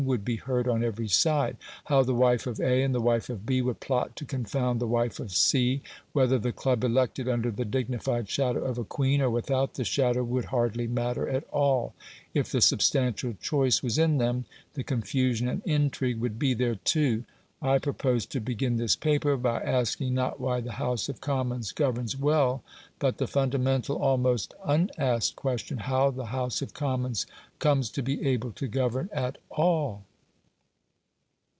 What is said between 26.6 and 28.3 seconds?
of Commons comes to be